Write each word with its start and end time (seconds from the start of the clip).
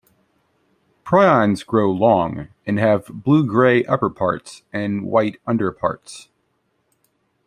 Prions 1.05 1.63
grow 1.63 1.91
long, 1.91 2.47
and 2.65 2.79
have 2.79 3.05
blue-grey 3.05 3.85
upper 3.85 4.09
parts 4.09 4.63
and 4.73 5.05
white 5.05 5.39
underparts. 5.45 6.29